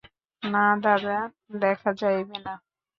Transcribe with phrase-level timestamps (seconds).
[0.43, 1.17] না দাদা,
[1.61, 2.53] দেখা যাইবে না।